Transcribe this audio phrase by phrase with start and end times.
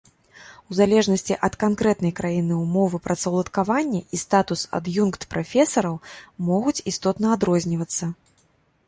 [0.69, 5.95] У залежнасці ад канкрэтнай краіны умовы працаўладкавання і статус ад'юнкт-прафесараў
[6.49, 8.05] могуць істотна адрознівацца.